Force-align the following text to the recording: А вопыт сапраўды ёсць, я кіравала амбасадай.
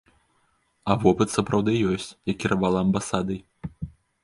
А 0.93 0.95
вопыт 1.03 1.35
сапраўды 1.35 1.75
ёсць, 1.91 2.09
я 2.31 2.37
кіравала 2.47 2.83
амбасадай. 2.89 3.39